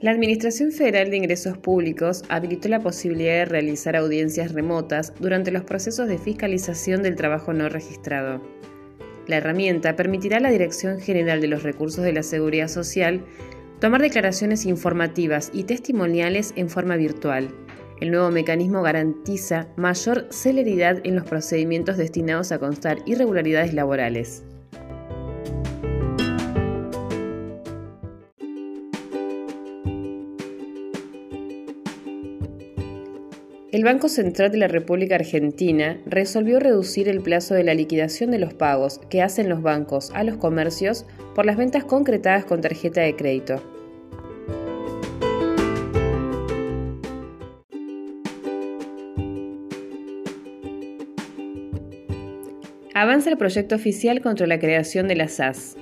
[0.00, 5.64] La Administración Federal de Ingresos Públicos habilitó la posibilidad de realizar audiencias remotas durante los
[5.64, 8.40] procesos de fiscalización del trabajo no registrado.
[9.26, 13.24] La herramienta permitirá a la Dirección General de los Recursos de la Seguridad Social
[13.80, 17.48] tomar declaraciones informativas y testimoniales en forma virtual.
[18.00, 24.44] El nuevo mecanismo garantiza mayor celeridad en los procedimientos destinados a constar irregularidades laborales.
[33.70, 38.38] El Banco Central de la República Argentina resolvió reducir el plazo de la liquidación de
[38.38, 43.02] los pagos que hacen los bancos a los comercios por las ventas concretadas con tarjeta
[43.02, 43.62] de crédito.
[52.94, 55.76] Avanza el proyecto oficial contra la creación de la SAS.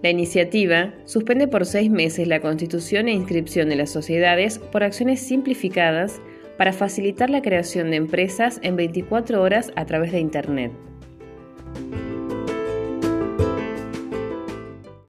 [0.00, 5.20] La iniciativa suspende por seis meses la constitución e inscripción de las sociedades por acciones
[5.20, 6.20] simplificadas
[6.62, 10.70] para facilitar la creación de empresas en 24 horas a través de Internet.